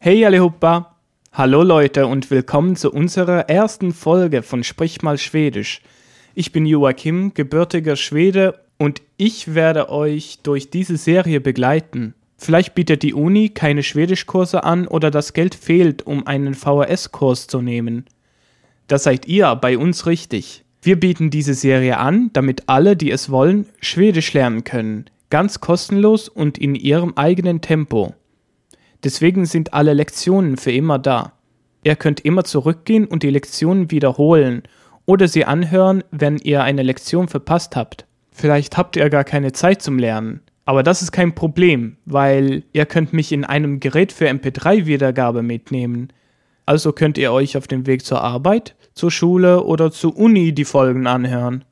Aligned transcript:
Hey 0.00 0.24
allihopa! 0.24 0.94
Hallo 1.32 1.64
Leute 1.64 2.06
und 2.06 2.30
willkommen 2.30 2.76
zu 2.76 2.92
unserer 2.92 3.48
ersten 3.48 3.92
Folge 3.92 4.44
von 4.44 4.62
Sprich 4.62 5.02
mal 5.02 5.18
Schwedisch. 5.18 5.82
Ich 6.36 6.52
bin 6.52 6.66
Joachim, 6.66 7.34
gebürtiger 7.34 7.96
Schwede 7.96 8.60
und 8.78 9.02
ich 9.16 9.56
werde 9.56 9.90
euch 9.90 10.38
durch 10.44 10.70
diese 10.70 10.96
Serie 10.96 11.40
begleiten. 11.40 12.14
Vielleicht 12.36 12.76
bietet 12.76 13.02
die 13.02 13.12
Uni 13.12 13.48
keine 13.48 13.82
Schwedischkurse 13.82 14.62
an 14.62 14.86
oder 14.86 15.10
das 15.10 15.32
Geld 15.32 15.56
fehlt, 15.56 16.06
um 16.06 16.28
einen 16.28 16.54
VHS-Kurs 16.54 17.48
zu 17.48 17.60
nehmen. 17.60 18.04
Da 18.86 18.98
seid 18.98 19.26
ihr 19.26 19.52
bei 19.56 19.76
uns 19.76 20.06
richtig. 20.06 20.62
Wir 20.80 21.00
bieten 21.00 21.30
diese 21.30 21.54
Serie 21.54 21.98
an, 21.98 22.30
damit 22.34 22.68
alle, 22.68 22.96
die 22.96 23.10
es 23.10 23.30
wollen, 23.30 23.66
Schwedisch 23.80 24.32
lernen 24.32 24.62
können. 24.62 25.06
Ganz 25.28 25.58
kostenlos 25.58 26.28
und 26.28 26.56
in 26.56 26.76
ihrem 26.76 27.14
eigenen 27.16 27.62
Tempo. 27.62 28.14
Deswegen 29.04 29.46
sind 29.46 29.74
alle 29.74 29.94
Lektionen 29.94 30.56
für 30.56 30.72
immer 30.72 30.98
da. 30.98 31.32
Ihr 31.84 31.96
könnt 31.96 32.20
immer 32.20 32.44
zurückgehen 32.44 33.06
und 33.06 33.22
die 33.22 33.30
Lektionen 33.30 33.90
wiederholen 33.90 34.62
oder 35.06 35.28
sie 35.28 35.44
anhören, 35.44 36.04
wenn 36.10 36.36
ihr 36.36 36.62
eine 36.62 36.82
Lektion 36.82 37.28
verpasst 37.28 37.76
habt. 37.76 38.06
Vielleicht 38.30 38.76
habt 38.76 38.96
ihr 38.96 39.08
gar 39.10 39.24
keine 39.24 39.52
Zeit 39.52 39.80
zum 39.82 39.98
Lernen. 39.98 40.40
Aber 40.64 40.82
das 40.82 41.00
ist 41.00 41.12
kein 41.12 41.34
Problem, 41.34 41.96
weil 42.04 42.62
ihr 42.74 42.84
könnt 42.84 43.14
mich 43.14 43.32
in 43.32 43.44
einem 43.44 43.80
Gerät 43.80 44.12
für 44.12 44.28
MP3-Wiedergabe 44.28 45.42
mitnehmen. 45.42 46.12
Also 46.66 46.92
könnt 46.92 47.16
ihr 47.16 47.32
euch 47.32 47.56
auf 47.56 47.66
dem 47.66 47.86
Weg 47.86 48.04
zur 48.04 48.20
Arbeit, 48.20 48.76
zur 48.92 49.10
Schule 49.10 49.64
oder 49.64 49.90
zur 49.90 50.14
Uni 50.14 50.52
die 50.52 50.66
Folgen 50.66 51.06
anhören. 51.06 51.64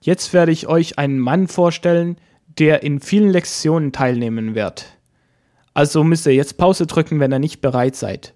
Jetzt 0.00 0.32
werde 0.32 0.50
ich 0.50 0.66
euch 0.66 0.98
einen 0.98 1.20
Mann 1.20 1.46
vorstellen, 1.46 2.16
der 2.58 2.82
in 2.82 2.98
vielen 2.98 3.30
Lektionen 3.30 3.92
teilnehmen 3.92 4.56
wird. 4.56 4.95
Also 5.76 6.04
müsst 6.04 6.26
ihr 6.26 6.32
jetzt 6.32 6.56
Pause 6.56 6.86
drücken, 6.86 7.20
wenn 7.20 7.32
ihr 7.32 7.38
nicht 7.38 7.60
bereit 7.60 7.96
seid. 7.96 8.32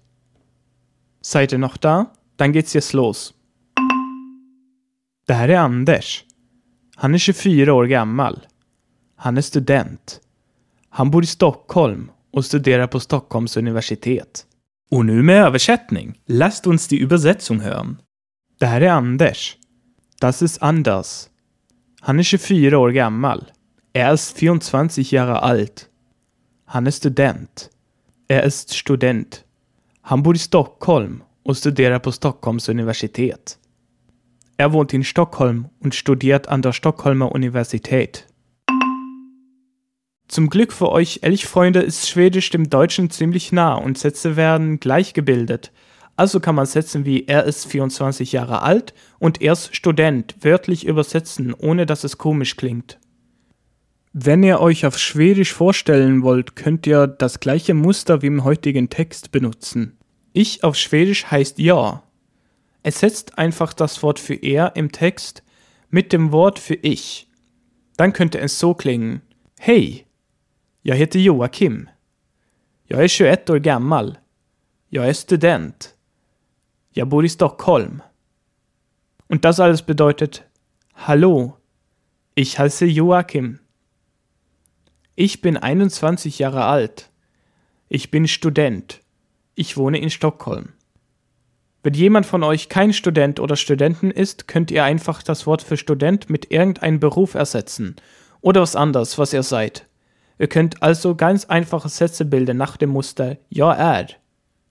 Seid 1.21 1.51
ihr 1.51 1.57
noch 1.57 1.77
da? 1.77 2.13
Dann 2.37 2.51
geht's 2.53 2.73
jetzt 2.73 2.93
los. 2.93 3.33
Det 5.25 5.33
här 5.33 5.49
är 5.49 5.57
Anders. 5.57 6.23
Han 6.95 7.13
är 7.13 7.17
24 7.17 7.71
år 7.71 7.85
gammal. 7.85 8.39
Han 9.15 9.37
är 9.37 9.41
student. 9.41 10.21
Han 10.89 11.11
bor 11.11 11.23
i 11.23 11.27
Stockholm 11.27 12.11
och 12.31 12.45
studerar 12.45 12.87
på 12.87 12.99
Stockholms 12.99 13.57
universitet. 13.57 14.45
Och 14.91 15.05
nu 15.05 15.23
med 15.23 15.43
översättning. 15.43 16.21
Lasst 16.25 16.67
uns 16.67 16.87
die 16.87 16.99
Übersetzung 16.99 17.59
hören. 17.59 17.97
Det 18.59 18.65
här 18.65 18.81
är 18.81 18.91
Anders. 18.91 19.57
Das 20.19 20.41
ist 20.41 20.61
Anders. 20.61 21.29
Han 22.01 22.19
är 22.19 22.23
24 22.23 22.75
år 22.75 22.91
gammal. 22.91 23.51
Er 23.93 24.13
ist 24.13 24.37
24 24.37 25.11
Jahre 25.11 25.39
alt. 25.39 25.87
Han 26.73 26.87
är 26.87 26.91
student. 26.91 27.69
Er 28.27 28.43
ist 28.43 28.73
student. 28.73 29.43
Han 30.01 30.23
bor 30.23 30.35
i 30.35 30.39
Stockholm 30.39 31.23
och 31.43 31.57
studerar 31.57 31.99
på 31.99 32.11
Stockholms 32.11 32.69
universitet. 32.69 33.57
Er 34.57 34.71
wohnt 34.71 34.93
in 34.93 35.03
Stockholm 35.03 35.67
und 35.83 35.95
studiert 35.95 36.47
an 36.47 36.61
der 36.61 36.71
Stockholmer 36.71 37.31
Universität. 37.31 38.25
Zum 40.29 40.49
Glück 40.49 40.71
für 40.71 40.89
euch 40.89 41.19
Elchfreunde 41.23 41.81
ist 41.81 42.07
Schwedisch 42.07 42.49
dem 42.51 42.69
Deutschen 42.69 43.09
ziemlich 43.09 43.51
nah 43.51 43.73
und 43.73 43.97
Sätze 43.97 44.37
werden 44.37 44.79
gleich 44.79 45.13
gebildet. 45.13 45.73
Also 46.15 46.39
kann 46.39 46.55
man 46.55 46.65
Sätze 46.65 47.03
wie 47.03 47.25
er 47.27 47.43
ist 47.43 47.67
24 47.67 48.31
Jahre 48.31 48.61
alt 48.61 48.93
und 49.19 49.41
er 49.41 49.53
ist 49.53 49.75
Student 49.75 50.35
wörtlich 50.39 50.85
übersetzen, 50.85 51.53
ohne 51.53 51.85
dass 51.85 52.05
es 52.05 52.17
komisch 52.17 52.55
klingt. 52.55 52.97
Wenn 54.13 54.43
ihr 54.43 54.59
euch 54.59 54.85
auf 54.85 54.97
Schwedisch 54.97 55.53
vorstellen 55.53 56.21
wollt, 56.21 56.57
könnt 56.57 56.85
ihr 56.85 57.07
das 57.07 57.39
gleiche 57.39 57.73
Muster 57.73 58.21
wie 58.21 58.27
im 58.27 58.43
heutigen 58.43 58.89
Text 58.89 59.31
benutzen. 59.31 59.97
Ich 60.33 60.65
auf 60.65 60.75
Schwedisch 60.75 61.31
heißt 61.31 61.59
ja. 61.59 62.03
Ersetzt 62.83 63.37
einfach 63.37 63.71
das 63.71 64.03
Wort 64.03 64.19
für 64.19 64.33
er 64.33 64.75
im 64.75 64.91
Text 64.91 65.43
mit 65.89 66.11
dem 66.11 66.33
Wort 66.33 66.59
für 66.59 66.73
ich. 66.73 67.29
Dann 67.95 68.11
könnte 68.11 68.39
es 68.39 68.59
so 68.59 68.73
klingen. 68.73 69.21
Hej! 69.59 70.05
Jag 70.83 70.95
heter 70.97 71.19
Joakim. 71.19 71.89
Jag 72.87 73.03
är 73.03 73.07
21 73.07 73.49
år 73.49 73.59
gammal. 73.59 74.17
Jag 74.89 75.07
är 75.07 75.13
student. 75.13 75.95
Jag 76.91 77.07
bor 77.07 77.23
i 77.23 77.29
Stockholm. 77.29 78.01
Und 79.27 79.45
das 79.45 79.59
alles 79.59 79.85
bedeutet 79.85 80.43
Hallo, 80.93 81.55
ich 82.35 82.59
heiße 82.59 82.85
Joachim. 82.85 83.60
Ich 85.23 85.39
bin 85.39 85.55
21 85.55 86.39
Jahre 86.39 86.65
alt. 86.65 87.11
Ich 87.89 88.09
bin 88.09 88.27
Student. 88.27 89.01
Ich 89.53 89.77
wohne 89.77 89.99
in 89.99 90.09
Stockholm. 90.09 90.69
Wenn 91.83 91.93
jemand 91.93 92.25
von 92.25 92.41
euch 92.41 92.69
kein 92.69 92.91
Student 92.91 93.39
oder 93.39 93.55
Studenten 93.55 94.09
ist, 94.09 94.47
könnt 94.47 94.71
ihr 94.71 94.83
einfach 94.83 95.21
das 95.21 95.45
Wort 95.45 95.61
für 95.61 95.77
Student 95.77 96.31
mit 96.31 96.49
irgendeinem 96.49 96.99
Beruf 96.99 97.35
ersetzen 97.35 97.97
oder 98.41 98.61
was 98.61 98.75
anderes, 98.75 99.19
was 99.19 99.31
ihr 99.31 99.43
seid. 99.43 99.85
Ihr 100.39 100.47
könnt 100.47 100.81
also 100.81 101.13
ganz 101.13 101.45
einfache 101.45 101.89
Sätze 101.89 102.25
bilden 102.25 102.57
nach 102.57 102.75
dem 102.75 102.89
Muster 102.89 103.37
Ja 103.47 103.73
är. 103.73 104.07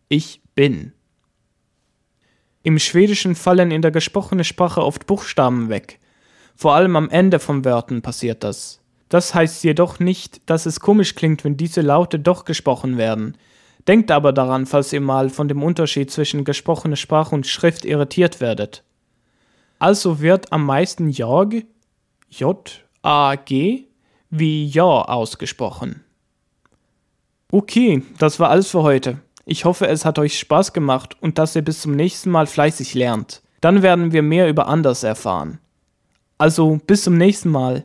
Ich 0.09 0.43
bin. 0.57 0.93
Im 2.65 2.81
Schwedischen 2.81 3.37
fallen 3.37 3.71
in 3.71 3.83
der 3.83 3.93
gesprochenen 3.93 4.43
Sprache 4.43 4.85
oft 4.85 5.07
Buchstaben 5.07 5.69
weg. 5.69 6.01
Vor 6.57 6.75
allem 6.75 6.97
am 6.97 7.09
Ende 7.09 7.39
von 7.39 7.65
Wörtern 7.65 8.03
passiert 8.03 8.43
das. 8.43 8.80
Das 9.11 9.35
heißt 9.35 9.65
jedoch 9.65 9.99
nicht, 9.99 10.41
dass 10.49 10.65
es 10.65 10.81
komisch 10.81 11.15
klingt, 11.15 11.45
wenn 11.45 11.59
diese 11.59 11.83
Laute 11.83 12.19
doch 12.19 12.47
gesprochen 12.47 12.97
werden. 12.97 13.37
Denkt 13.87 14.11
aber 14.11 14.33
daran, 14.33 14.67
falls 14.67 14.93
ihr 14.93 15.01
mal 15.01 15.29
von 15.29 15.49
dem 15.49 15.63
Unterschied 15.63 16.11
zwischen 16.11 16.45
gesprochener 16.45 16.97
Sprache 16.97 17.35
und 17.35 17.47
Schrift 17.47 17.85
irritiert 17.85 18.41
werdet. 18.41 18.85
Also 19.79 20.21
wird 20.21 20.53
am 20.53 20.65
meisten 20.65 21.11
Jorg, 21.11 21.65
J-A-G, 22.31 23.85
wie 24.31 24.67
Ja 24.67 24.85
ausgesprochen. 24.85 26.05
Okay, 27.51 28.03
das 28.19 28.39
war 28.39 28.51
alles 28.51 28.71
für 28.71 28.85
heute. 28.85 29.19
Ich 29.45 29.65
hoffe, 29.65 29.89
es 29.89 30.05
hat 30.05 30.21
euch 30.21 30.39
Spaß 30.39 30.73
gemacht 30.73 31.17
und 31.21 31.39
dass 31.39 31.57
ihr 31.57 31.63
bis 31.63 31.81
zum 31.81 31.97
nächsten 31.97 32.31
Mal 32.31 32.47
fleißig 32.47 32.95
lernt. 32.95 33.43
Dann 33.61 33.83
werden 33.83 34.13
wir 34.13 34.23
mehr 34.23 34.49
über 34.49 34.69
Anders 34.69 35.03
erfahren. 35.03 35.59
Also 36.39 36.79
bis 36.87 37.03
zum 37.03 37.19
nächsten 37.19 37.51
Mal. 37.51 37.85